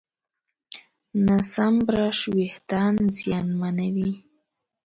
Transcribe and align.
ناسم 1.25 1.73
برش 1.87 2.19
وېښتيان 2.35 2.95
زیانمنوي. 3.17 4.11